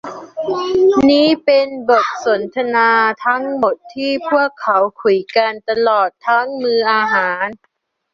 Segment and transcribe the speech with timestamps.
[1.09, 2.89] นี่เป็นบทสนทนา
[3.25, 7.45] ทั้งหมดที่พวกเขาคุยกันตลอดทั้งมื้ออาหาร